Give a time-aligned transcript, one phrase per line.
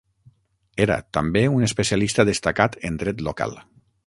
[0.85, 3.59] Era també un especialista destacat en dret local.